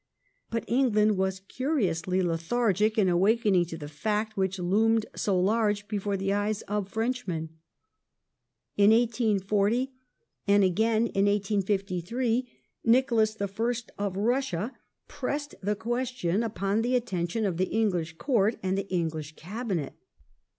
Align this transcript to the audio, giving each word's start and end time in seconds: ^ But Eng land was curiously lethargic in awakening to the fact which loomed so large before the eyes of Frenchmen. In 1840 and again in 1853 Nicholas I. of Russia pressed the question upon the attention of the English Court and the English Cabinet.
^ 0.47 0.49
But 0.49 0.65
Eng 0.67 0.93
land 0.93 1.15
was 1.15 1.41
curiously 1.41 2.23
lethargic 2.23 2.97
in 2.97 3.07
awakening 3.07 3.65
to 3.65 3.77
the 3.77 3.87
fact 3.87 4.35
which 4.35 4.57
loomed 4.57 5.05
so 5.15 5.39
large 5.39 5.87
before 5.87 6.17
the 6.17 6.33
eyes 6.33 6.63
of 6.63 6.89
Frenchmen. 6.89 7.49
In 8.77 8.89
1840 8.89 9.91
and 10.47 10.63
again 10.63 11.05
in 11.05 11.27
1853 11.27 12.49
Nicholas 12.83 13.37
I. 13.39 13.47
of 13.99 14.17
Russia 14.17 14.75
pressed 15.07 15.53
the 15.61 15.75
question 15.75 16.41
upon 16.41 16.81
the 16.81 16.95
attention 16.95 17.45
of 17.45 17.57
the 17.57 17.69
English 17.69 18.17
Court 18.17 18.55
and 18.63 18.75
the 18.75 18.89
English 18.91 19.35
Cabinet. 19.35 19.93